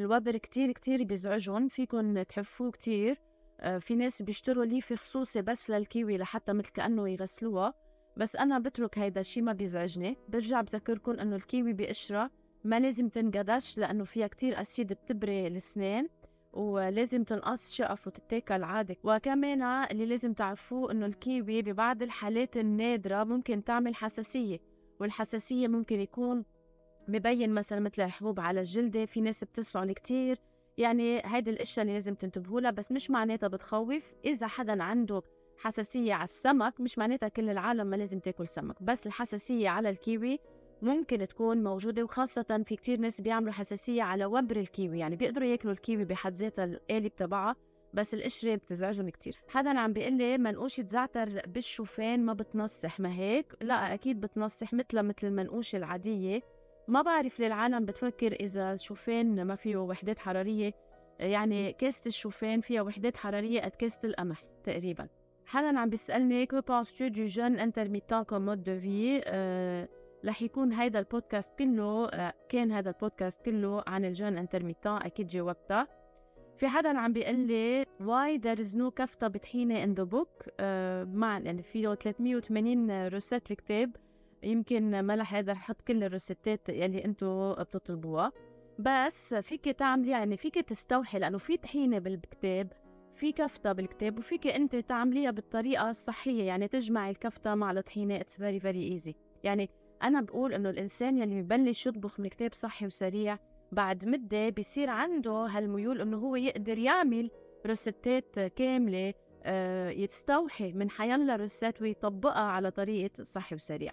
الوبر 0.00 0.36
كتير 0.36 0.72
كتير 0.72 1.04
بيزعجهم 1.04 1.68
فيكن 1.68 2.24
تحفوه 2.28 2.70
كتير. 2.70 3.20
آه، 3.60 3.78
في 3.78 3.94
ناس 3.96 4.22
بيشتروا 4.22 4.64
ليفة 4.64 4.96
خصوصي 4.96 5.42
بس 5.42 5.70
للكيوي 5.70 6.18
لحتى 6.18 6.52
مثل 6.52 6.68
كأنه 6.70 7.08
يغسلوها. 7.08 7.74
بس 8.16 8.36
أنا 8.36 8.58
بترك 8.58 8.98
هيدا 8.98 9.20
الشيء 9.20 9.42
ما 9.42 9.52
بيزعجني. 9.52 10.16
برجع 10.28 10.60
بذكركم 10.60 11.12
إنه 11.12 11.36
الكيوي 11.36 11.72
بقشرة 11.72 12.30
ما 12.64 12.80
لازم 12.80 13.08
تنقدش 13.08 13.78
لأنه 13.78 14.04
فيها 14.04 14.26
كتير 14.26 14.60
أسيد 14.60 14.92
بتبري 14.92 15.46
الأسنان 15.46 16.08
ولازم 16.52 17.24
تنقص 17.24 17.74
شقف 17.74 18.06
وتتاكل 18.06 18.62
عادي. 18.62 18.98
وكمان 19.04 19.62
اللي 19.62 20.06
لازم 20.06 20.32
تعرفوه 20.32 20.92
إنه 20.92 21.06
الكيوي 21.06 21.62
ببعض 21.62 22.02
الحالات 22.02 22.56
النادرة 22.56 23.24
ممكن 23.24 23.64
تعمل 23.64 23.94
حساسية 23.94 24.58
والحساسية 25.00 25.68
ممكن 25.68 26.00
يكون 26.00 26.44
مبين 27.10 27.54
مثلا 27.54 27.80
مثل 27.80 28.02
الحبوب 28.02 28.40
على 28.40 28.60
الجلدة 28.60 29.06
في 29.06 29.20
ناس 29.20 29.44
بتسعل 29.44 29.92
كتير. 29.92 30.38
يعني 30.78 31.22
هيدي 31.24 31.50
الأشياء 31.50 31.82
اللي 31.82 31.92
لازم 31.94 32.14
تنتبهوا 32.14 32.60
لها 32.60 32.70
بس 32.70 32.92
مش 32.92 33.10
معناتها 33.10 33.48
بتخوف. 33.48 34.12
إذا 34.24 34.46
حدا 34.46 34.82
عنده 34.82 35.22
حساسية 35.58 36.14
على 36.14 36.24
السمك 36.24 36.80
مش 36.80 36.98
معناتها 36.98 37.28
كل 37.28 37.48
العالم 37.48 37.86
ما 37.86 37.96
لازم 37.96 38.18
تاكل 38.18 38.48
سمك 38.48 38.82
بس 38.82 39.06
الحساسية 39.06 39.68
على 39.68 39.90
الكيوي 39.90 40.38
ممكن 40.82 41.18
تكون 41.28 41.62
موجودة 41.62 42.04
وخاصة 42.04 42.62
في 42.66 42.76
كتير 42.76 43.00
ناس 43.00 43.20
بيعملوا 43.20 43.52
حساسية 43.52 44.02
على 44.02 44.24
وبر 44.24 44.56
الكيوي. 44.56 44.98
يعني 44.98 45.16
بيقدروا 45.16 45.46
ياكلوا 45.46 45.72
الكيوي 45.72 46.04
بحد 46.04 46.32
ذاتها 46.32 46.64
القالب 46.64 47.16
تبعها 47.16 47.56
بس 47.94 48.14
القشرة 48.14 48.54
بتزعجهم 48.54 49.08
كتير. 49.08 49.34
حدا 49.48 49.78
عم 49.78 49.92
بيقول 49.92 50.12
لي 50.12 50.38
منقوشة 50.38 50.82
زعتر 50.86 51.28
بالشوفان 51.46 52.24
ما 52.24 52.32
بتنصح 52.32 53.00
ما 53.00 53.12
هيك؟ 53.14 53.54
لا 53.62 53.94
أكيد 53.94 54.20
بتنصح 54.20 54.72
مثلها 54.72 55.02
مثل 55.02 55.26
المنقوشة 55.26 55.76
العادية. 55.76 56.40
ما 56.88 57.02
بعرف 57.02 57.40
ليه 57.40 57.46
العالم 57.46 57.84
بتفكر 57.84 58.32
إذا 58.32 58.72
الشوفان 58.72 59.44
ما 59.44 59.54
فيه 59.54 59.76
وحدات 59.76 60.18
حرارية 60.18 60.72
يعني 61.20 61.72
كاسة 61.72 62.08
الشوفان 62.08 62.60
فيها 62.60 62.82
وحدات 62.82 63.16
حرارية 63.16 63.60
قد 63.60 63.70
كاسة 63.70 64.00
القمح 64.04 64.42
تقريبا. 64.64 65.08
حدا 65.46 65.78
عم 65.78 65.90
بيسألني 65.90 66.46
que 66.46 66.60
penses-tu 66.60 67.08
du 67.08 67.24
jeûne 67.26 67.58
intermittent 67.58 68.22
comme 68.22 68.44
mode 68.46 68.62
de 68.62 68.76
vie؟ 68.78 69.20
رح 70.24 70.42
يكون 70.42 70.72
هيدا 70.72 70.98
البودكاست 70.98 71.58
كله 71.58 72.08
آه، 72.08 72.34
كان 72.48 72.72
هذا 72.72 72.90
البودكاست 72.90 73.44
كله 73.44 73.84
عن 73.86 74.04
ال 74.04 74.10
jeûne 74.10 74.38
intermittent 74.38 74.96
أكيد 74.96 75.26
جاوبتها. 75.26 75.88
في 76.56 76.68
حدا 76.68 76.98
عم 76.98 77.12
بيقول 77.12 77.34
لي 77.34 77.84
why 77.84 78.40
there 78.42 78.60
is 78.64 78.74
no 78.76 78.88
كفتة 78.96 79.28
بطحينة 79.28 79.94
the 79.94 80.06
book 80.08 80.46
uh, 80.46 80.62
مع 81.14 81.38
يعني 81.38 81.62
فيه 81.62 81.94
380 81.94 83.08
recette 83.08 83.50
الكتاب. 83.50 83.96
يمكن 84.42 85.00
ما 85.00 85.14
رح 85.14 85.34
أقدر 85.34 85.52
أحط 85.52 85.80
كل 85.82 86.04
ال 86.04 86.11
recette 86.11 86.61
ات 86.61 86.68
يلي 86.68 87.04
أنتم 87.04 87.52
بتطلبوها. 87.52 88.32
بس 88.78 89.34
فيك 89.34 89.64
تعملي 89.64 90.10
يعني 90.10 90.36
فيك 90.36 90.54
تستوحي 90.54 91.18
لأنه 91.18 91.38
في 91.38 91.56
طحينة 91.56 91.98
بالكتاب 91.98 92.72
في 93.14 93.32
كفتة 93.32 93.72
بالكتاب 93.72 94.18
وفيك 94.18 94.46
انت 94.46 94.76
تعمليها 94.76 95.30
بالطريقة 95.30 95.90
الصحية. 95.90 96.42
يعني 96.42 96.68
تجمعي 96.68 97.10
الكفتة 97.10 97.54
مع 97.54 97.70
الطحينة 97.70 98.20
it's 98.20 98.36
very 98.36 98.60
very 98.60 98.92
easy 98.92 99.14
يعني 99.44 99.70
أنا 100.02 100.20
بقول 100.20 100.54
إنه 100.54 100.70
الإنسان 100.70 101.18
يلي 101.18 101.42
ببلش 101.42 101.86
يطبخ 101.86 102.20
من 102.20 102.28
كتاب 102.28 102.54
صحي 102.54 102.86
وسريع 102.86 103.38
بعد 103.72 104.08
مدة 104.08 104.48
بيصير 104.48 104.90
عنده 104.90 105.32
هالميول 105.32 106.00
إنه 106.00 106.16
هو 106.16 106.36
يقدر 106.36 106.78
يعمل 106.78 107.30
recette 107.66 108.29
ات 108.29 108.38
كاملة 108.40 109.14
آه، 109.42 109.90
يستوحي 109.90 110.72
من 110.72 110.90
حيلا 110.90 111.36
recette 111.36 111.82
ويطبقها 111.82 112.42
على 112.42 112.70
طريقة 112.70 113.22
صحي 113.22 113.54
وسريع. 113.54 113.92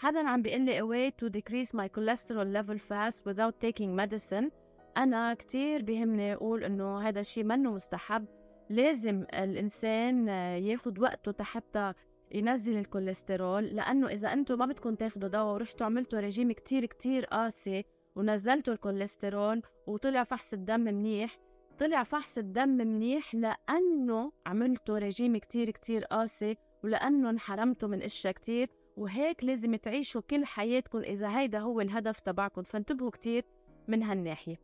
حدا 0.00 0.28
عم 0.28 0.42
بيقول 0.42 0.60
لي 0.60 0.80
a 0.80 0.82
way 0.82 1.12
to 1.20 1.28
decrease 1.28 1.70
my 1.72 1.88
cholesterol 1.88 2.46
level 2.56 2.78
fast 2.78 3.24
without 3.26 3.54
taking 3.66 3.96
medicine. 3.96 4.50
أنا 4.96 5.34
كتير 5.34 5.82
بيهمني 5.82 6.34
أقول 6.34 6.64
إنه 6.64 7.00
هذا 7.00 7.20
الشيء 7.20 7.44
منه 7.44 7.72
مستحب. 7.72 8.26
لازم 8.70 9.24
الإنسان 9.34 10.28
ياخد 10.58 10.98
وقته 10.98 11.44
حتى 11.44 11.92
ينزل 12.34 12.78
الكوليسترول 12.78 13.64
لأنه 13.64 14.08
إذا 14.08 14.32
أنتم 14.32 14.58
ما 14.58 14.66
بدكم 14.66 14.94
تاخدوا 14.94 15.28
دواء 15.28 15.54
ورحتوا 15.54 15.86
عملتوا 15.86 16.20
رجيم 16.20 16.52
كتير 16.52 16.86
كتير 16.86 17.24
قاسي 17.24 17.84
ونزلتوا 18.16 18.74
الكوليسترول 18.74 19.62
وطلع 19.86 20.24
فحص 20.24 20.52
الدم 20.52 20.80
منيح. 20.80 21.38
طلع 21.78 22.02
فحص 22.02 22.38
الدم 22.38 22.68
منيح 22.68 23.34
لأنه 23.34 24.32
عملتوا 24.46 24.98
رجيم 24.98 25.36
كتير 25.36 25.70
كتير 25.70 26.04
قاسي 26.04 26.56
ولأنه 26.84 27.30
انحرمتوا 27.30 27.88
من 27.88 28.02
أشياء 28.02 28.32
كتير. 28.32 28.70
وهيك 28.98 29.44
لازم 29.44 29.74
تعيشوا 29.76 30.20
كل 30.20 30.44
حياتكم 30.44 30.98
إذا 30.98 31.38
هيدا 31.38 31.58
هو 31.58 31.80
الهدف 31.80 32.20
تبعكم 32.20 32.62
فانتبهوا 32.62 33.10
كتير 33.10 33.44
من 33.88 34.02
هالناحية. 34.02 34.56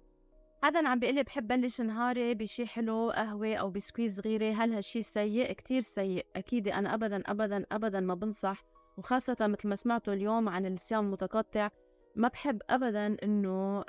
حدا 0.63 0.89
عم 0.89 0.99
بيقلي 0.99 1.23
بحب 1.23 1.49
بلش 1.49 1.81
نهاري 1.81 2.35
بشي 2.35 2.67
حلو 2.67 3.11
قهوة 3.11 3.55
أو 3.55 3.71
بسكويت 3.71 4.11
صغيرة 4.11 4.53
هل 4.53 4.73
هالشي 4.73 5.03
سيء؟ 5.03 5.53
كتير 5.53 5.81
سيء 5.81 6.27
أكيد 6.37 6.69
أنا 6.69 6.95
أبدا 6.95 7.23
أبدا 7.27 7.67
أبدا 7.73 8.01
ما 8.01 8.15
بنصح. 8.15 8.65
وخاصة 8.99 9.37
مثل 9.41 9.69
ما 9.69 9.75
سمعتوا 9.75 10.15
اليوم 10.15 10.49
عن 10.49 10.67
الصيام 10.67 11.05
المتقطع 11.05 11.69
ما 12.17 12.29
بحب 12.29 12.63
أبدا 12.71 13.17
إنه 13.23 13.85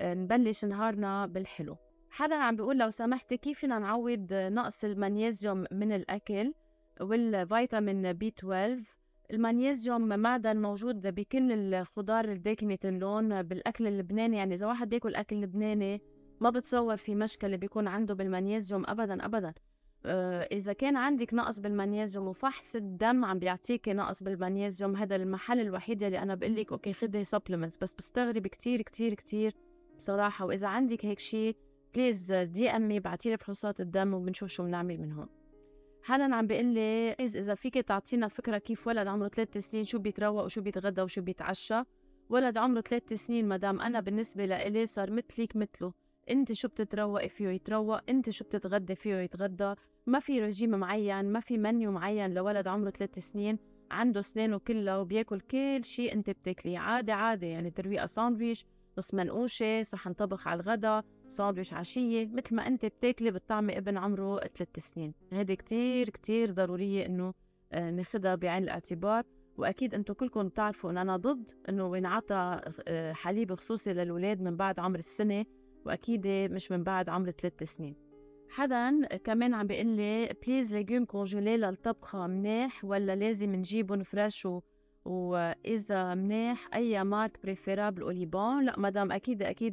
نبلش 0.00 0.64
نهارنا 0.64 1.26
بالحلو. 1.26 1.76
حدا 2.10 2.34
عم 2.34 2.56
بيقول 2.56 2.78
لو 2.78 2.90
سمحتي 2.90 3.36
كيف 3.36 3.58
فينا 3.58 3.78
نعوض 3.78 4.26
نقص 4.32 4.84
المغنيسيوم 4.84 5.64
من 5.72 5.92
الأكل 5.92 6.54
والفيتامين 7.00 8.12
B 8.12 8.28
12 8.28 9.01
المغنيسيوم 9.32 10.18
معدن 10.18 10.62
موجود 10.62 11.06
بكل 11.06 11.74
الخضار 11.74 12.24
الداكنة 12.24 12.78
اللون 12.84 13.42
بالأكل 13.42 13.86
اللبناني. 13.86 14.36
يعني 14.36 14.54
إذا 14.54 14.66
واحد 14.66 14.88
بياكل 14.88 15.14
أكل 15.14 15.36
لبناني 15.40 16.00
ما 16.40 16.50
بتصور 16.50 16.96
في 16.96 17.14
مشكلة 17.14 17.56
بيكون 17.56 17.88
عنده 17.88 18.14
بالمغنيسيوم 18.14 18.84
أبدا 18.86 19.24
أبدا. 19.24 19.54
آه، 20.06 20.42
إذا 20.52 20.72
كان 20.72 20.96
عندك 20.96 21.34
نقص 21.34 21.58
بالمغنيسيوم 21.58 22.28
وفحص 22.28 22.76
الدم 22.76 23.24
عم 23.24 23.38
بيعطيكي 23.38 23.92
نقص 23.92 24.22
بالمغنيسيوم 24.22 24.96
هذا 24.96 25.16
المحل 25.16 25.60
الوحيد 25.60 26.02
اللي 26.02 26.18
أنا 26.18 26.34
بقول 26.34 26.56
لك 26.56 26.72
okay 26.72 26.92
خدي 26.92 27.24
supplements 27.24 27.76
بس 27.76 27.94
بستغرب 27.94 28.46
كتير 28.46 28.82
كتير 28.82 29.14
كتير 29.14 29.54
بصراحة. 29.96 30.44
وإذا 30.44 30.68
عندك 30.68 31.06
هيك 31.06 31.18
شيء 31.18 31.56
please 31.94 32.32
DM 32.32 32.70
me 32.70 33.00
بعتيلي 33.00 33.36
فحوصات 33.36 33.80
الدم 33.80 34.14
وبنشوف 34.14 34.50
شو 34.50 34.62
بنعمل 34.62 35.00
من 35.00 35.12
هون. 35.12 35.41
حدا 36.04 36.36
عم 36.36 36.46
بيقول 36.46 36.66
لي 36.66 37.12
إذا 37.12 37.54
فيك 37.54 37.74
تعطينا 37.74 38.28
فكرة 38.28 38.58
كيف 38.58 38.86
ولد 38.86 39.06
عمره 39.06 39.28
ثلاث 39.28 39.58
سنين 39.58 39.84
شو 39.84 39.98
بيتروق 39.98 40.44
وشو 40.44 40.60
بيتغدى 40.60 41.02
وشو 41.02 41.22
بيتعشى. 41.22 41.82
ولد 42.28 42.58
عمره 42.58 42.80
ثلاث 42.80 43.12
سنين 43.12 43.48
مدام 43.48 43.80
أنا 43.80 44.00
بالنسبة 44.00 44.44
لإلي 44.46 44.86
صار 44.86 45.10
مثلك 45.10 45.56
مثله. 45.56 45.92
أنت 46.30 46.52
شو 46.52 46.68
بتتروقي 46.68 47.28
فيه 47.28 47.48
يتروق 47.48 48.10
أنت 48.10 48.30
شو 48.30 48.44
بتتغدى 48.44 48.94
فيه 48.94 49.14
يتغدى. 49.14 49.74
ما 50.06 50.18
في 50.18 50.40
رجيم 50.40 50.70
معين 50.70 51.32
ما 51.32 51.40
في 51.40 51.58
منيو 51.58 51.92
معين 51.92 52.34
لولد 52.34 52.68
عمره 52.68 52.90
ثلاث 52.90 53.18
سنين 53.18 53.58
عنده 53.90 54.20
اسنانه 54.20 54.58
كلها 54.58 54.98
وبياكل 54.98 55.40
كل 55.40 55.84
شيء 55.84 56.12
أنت 56.12 56.30
بتاكليه. 56.30 56.78
عادي 56.78 57.12
عادي 57.12 57.46
يعني 57.46 57.70
ترويقة 57.70 58.06
ساندويش 58.06 58.64
نص 58.98 59.14
منقوشة 59.14 59.82
صحن 59.82 60.12
طبخ 60.12 60.48
على 60.48 60.60
الغدا 60.60 61.02
ساندويش 61.28 61.74
عشية 61.74 62.26
مثل 62.26 62.54
ما 62.54 62.66
أنت 62.66 62.86
بتاكلي 62.86 63.30
بتطعمي 63.30 63.78
ابن 63.78 63.96
عمره 63.96 64.38
ثلاث 64.40 64.78
سنين. 64.78 65.14
هذه 65.32 65.54
كتير 65.54 66.10
كتير 66.10 66.50
ضرورية 66.50 67.06
إنه 67.06 67.34
آه، 67.72 67.90
ناخدها 67.90 68.34
بعين 68.34 68.62
الاعتبار. 68.62 69.24
وأكيد 69.56 69.94
أنتم 69.94 70.14
كلكم 70.14 70.48
بتعرفوا 70.48 70.90
إن 70.90 70.98
أنا 70.98 71.16
ضد 71.16 71.50
إنه 71.68 71.96
ينعطى 71.96 72.60
آه، 72.88 73.12
حليب 73.12 73.54
خصوصي 73.54 73.92
للاولاد 73.92 74.40
من 74.40 74.56
بعد 74.56 74.80
عمر 74.80 74.98
السنة. 74.98 75.44
وأكيد 75.86 76.26
مش 76.26 76.70
من 76.70 76.82
بعد 76.84 77.08
عمر 77.08 77.30
ثلاث 77.30 77.62
سنين. 77.62 77.96
حدا 78.48 79.06
كمان 79.16 79.54
عم 79.54 79.66
بيقول 79.66 79.86
لي 79.86 80.34
please 80.46 80.74
légumes 80.74 81.04
congelés 81.04 81.56
للطبخة 81.56 82.26
مناح 82.26 82.84
ولا 82.84 83.16
لازم 83.16 83.54
نجيبهم 83.54 84.02
fresh 84.02 84.48
وإذا 85.04 86.14
مناح 86.14 86.68
أي 86.74 87.04
marque 87.04 87.38
préférable 87.42 88.02
اوليبون 88.02 88.64
لا 88.64 88.78
مدام 88.78 89.12
أكيد 89.12 89.42
أكيد 89.42 89.72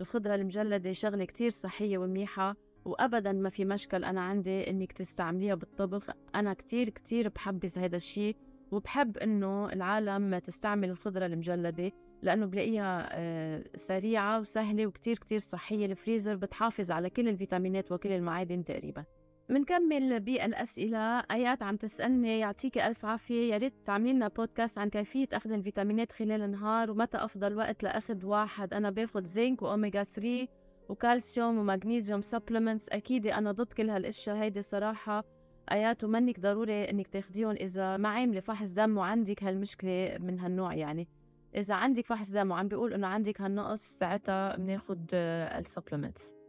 الخضرة 0.00 0.34
المجلدة 0.34 0.92
شغلة 0.92 1.24
كتير 1.24 1.50
صحية 1.50 1.98
ومنيحة 1.98 2.56
وأبدا 2.84 3.32
ما 3.32 3.50
في 3.50 3.64
مشكل 3.64 4.04
أنا 4.04 4.20
عندي 4.20 4.70
إنك 4.70 4.92
تستعمليها 4.92 5.54
بالطبخ. 5.54 6.10
أنا 6.34 6.54
كتير 6.54 6.88
كتير 6.88 7.28
بحبذ 7.28 7.78
هذا 7.78 7.96
الشيء 7.96 8.36
وبحب 8.70 9.18
إنه 9.18 9.72
العالم 9.72 10.38
تستعمل 10.38 10.90
الخضرة 10.90 11.26
المجلدة 11.26 11.92
لأنه 12.22 12.46
بلاقيها 12.46 13.08
آه، 13.12 13.64
سريعة 13.76 14.40
وسهلة 14.40 14.86
وكتير 14.86 15.18
كتير 15.18 15.38
صحية. 15.38 15.86
الفريزر 15.86 16.36
بتحافظ 16.36 16.90
على 16.90 17.10
كل 17.10 17.28
الفيتامينات 17.28 17.92
وكل 17.92 18.12
المعادن 18.12 18.64
تقريبا. 18.64 19.04
منكمل 19.48 20.20
بالأسئلة. 20.20 21.18
آيات 21.18 21.62
عم 21.62 21.76
تسألني 21.76 22.38
يعطيك 22.38 22.78
ألف 22.78 23.04
عافية. 23.04 23.52
يا 23.52 23.58
ريت 23.58 23.74
تعملي 23.86 24.12
لنا 24.12 24.28
بودكاست 24.28 24.78
عن 24.78 24.88
كيفية 24.88 25.28
أخذ 25.32 25.52
الفيتامينات 25.52 26.12
خلال 26.12 26.42
النهار 26.42 26.90
ومتى 26.90 27.16
أفضل 27.16 27.56
وقت 27.56 27.82
لأخذ 27.82 28.26
واحد. 28.26 28.74
أنا 28.74 28.90
باخذ 28.90 29.24
زنك 29.24 29.62
وأوميجا 29.62 30.04
3 30.04 30.48
وكالسيوم 30.88 31.58
ومغنيسيوم 31.58 32.20
supplements 32.20 32.88
أكيد 32.88 33.26
أنا 33.26 33.52
ضد 33.52 33.72
كل 33.72 33.90
هالأشياء 33.90 34.36
هيدي 34.36 34.62
صراحة. 34.62 35.24
آيات 35.72 36.04
ومنك 36.04 36.40
ضروري 36.40 36.90
إنك 36.90 37.08
تاخديهم 37.08 37.50
إذا 37.50 37.96
ما 37.96 38.08
عاملة 38.08 38.40
فحص 38.40 38.70
دم 38.70 38.98
وعندك 38.98 39.44
هالمشكلة 39.44 40.16
من 40.20 40.40
هالنوع 40.40 40.74
يعني. 40.74 41.08
إذا 41.56 41.74
عندك 41.74 42.06
فحص 42.06 42.30
دم 42.30 42.50
وعم 42.50 42.68
بيقول 42.68 42.92
إنه 42.94 43.06
عندك 43.06 43.40
هالنقص 43.40 43.80
ساعتها 43.80 44.56
بناخد 44.56 45.06
ال 45.12 45.23
supplements 45.23 46.41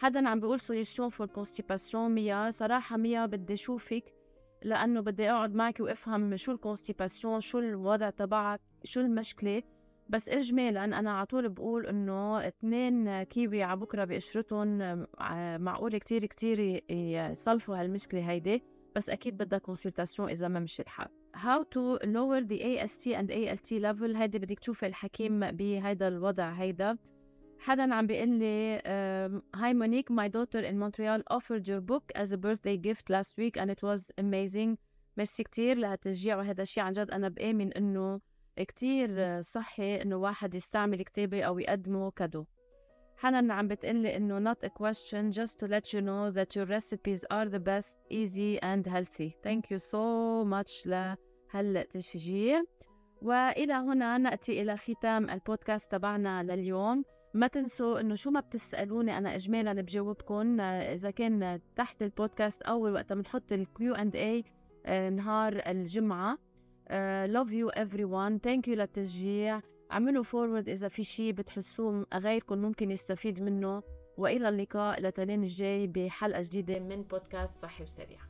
حدا 0.00 0.28
عم 0.28 0.40
بيقول 0.40 0.60
solution 0.60 1.08
for 1.08 1.26
constipation 1.26 2.10
ميا 2.10 2.50
صراحة 2.50 2.96
ميا 2.96 3.26
بدي 3.26 3.56
شوفك 3.56 4.14
لأنه 4.62 5.00
بدي 5.00 5.30
أقعد 5.30 5.54
معك 5.54 5.80
وأفهم 5.80 6.36
شو 6.36 6.52
ال 6.52 6.59
constipation 6.59 7.40
شو 7.40 7.58
الوضع 7.58 8.10
تبعك 8.10 8.60
شو 8.84 9.00
المشكلة. 9.00 9.62
بس 10.08 10.28
إجمالا 10.28 10.84
أنا 10.84 11.10
على 11.10 11.26
طول 11.26 11.48
بقول 11.48 11.86
إنه 11.86 12.48
اثنين 12.48 13.22
كيوي 13.22 13.62
على 13.62 13.80
بكرة 13.80 14.04
بقشرتهم 14.04 14.78
معقول 15.62 15.96
كتير 15.96 16.26
كتير 16.26 16.82
ي 16.90 17.02
solve 17.02 17.64
وا 17.64 17.76
هالمشكلة 17.80 18.30
هيدي. 18.30 18.62
بس 18.96 19.10
أكيد 19.10 19.36
بدها 19.36 19.58
consultation 19.58 20.28
إذا 20.28 20.48
ما 20.48 20.60
مشي 20.60 20.82
الحال. 20.82 21.08
How 21.36 21.62
to 21.74 21.98
lower 22.04 22.40
the 22.50 22.60
AST 22.62 23.06
and 23.06 23.30
ALT 23.30 23.82
level 23.82 24.16
هيدي 24.16 24.38
بدك 24.38 24.58
تشوفي 24.58 24.86
الحكيم 24.86 25.50
بهيدا 25.50 26.08
الوضع 26.08 26.50
هيدا. 26.52 26.98
حدا 27.62 27.94
عم 27.94 28.06
بيقول 28.06 28.28
لي 28.28 28.80
hi 29.54 29.74
Monique 29.74 30.12
my 30.12 30.28
daughter 30.28 30.62
in 30.64 30.78
Montreal 30.78 31.22
offered 31.36 31.68
your 31.68 31.80
book 31.80 32.04
as 32.14 32.32
a 32.32 32.38
birthday 32.38 32.76
gift 32.76 33.10
last 33.10 33.36
week 33.38 33.56
and 33.56 33.70
it 33.70 33.82
was 33.82 34.10
amazing. 34.18 34.76
merci 35.16 35.42
كتير 35.42 35.76
لهالتشجيع 35.76 36.36
وهذا 36.36 36.62
الشيء 36.62 36.84
عن 36.84 36.92
جد 36.92 37.10
أنا 37.10 37.28
بآمن 37.28 37.72
إنه 37.72 38.20
كتير 38.56 39.40
صحي 39.40 40.02
إنه 40.02 40.16
واحد 40.16 40.54
يستعمل 40.54 41.02
كتابي 41.02 41.42
أو 41.42 41.58
يقدمه 41.58 42.10
cadeau 42.10 42.44
حنان 43.16 43.50
عم 43.50 43.68
بتقلي 43.68 44.16
إنه 44.16 44.52
not 44.52 44.56
a 44.66 44.68
question 44.68 45.30
just 45.32 45.58
to 45.58 45.66
let 45.66 45.92
you 45.92 46.00
know 46.00 46.30
that 46.30 46.56
your 46.56 46.66
recipes 46.66 47.24
are 47.30 47.48
the 47.48 47.60
best 47.60 47.96
easy 48.10 48.58
and 48.62 48.86
healthy. 48.86 49.36
Thank 49.42 49.70
you 49.70 49.78
so 49.78 50.44
much 50.44 50.86
لهالتشجيع. 50.86 52.64
وإلى 53.22 53.72
هنا 53.72 54.18
نأتي 54.18 54.62
إلى 54.62 54.76
ختام 54.76 55.30
البودكاست 55.30 55.92
تبعنا 55.92 56.42
لليوم. 56.42 57.04
ما 57.34 57.46
تنسوا 57.46 58.00
إنه 58.00 58.14
شو 58.14 58.30
ما 58.30 58.40
بتسألوني 58.40 59.18
أنا 59.18 59.34
اجمالا 59.34 59.82
بجاوبكم 59.82 60.60
إذا 60.60 61.10
كان 61.10 61.60
تحت 61.76 62.02
البودكاست 62.02 62.62
أو 62.62 62.92
وقت 62.92 63.12
بنحط 63.12 63.52
الكيو 63.52 63.94
اند 63.94 64.16
اي 64.16 64.44
نهار 65.10 65.62
الجمعة. 65.66 66.38
love 67.26 67.52
you 67.52 67.68
everyone 67.68 68.38
thank 68.38 68.68
you 68.68 68.74
للتشجيع. 68.74 69.60
اعملوا 69.92 70.22
forward 70.22 70.68
إذا 70.68 70.88
في 70.88 71.04
شيء 71.04 71.32
بتحسوه 71.32 72.06
غيركم 72.14 72.58
ممكن 72.58 72.90
يستفيد 72.90 73.42
منه. 73.42 73.82
وإلى 74.16 74.48
اللقاء 74.48 75.00
لتنين 75.00 75.42
الجاي 75.42 75.86
بحلقة 75.86 76.42
جديدة 76.42 76.78
من 76.78 77.02
بودكاست 77.02 77.58
صحي 77.58 77.82
وسريع. 77.82 78.29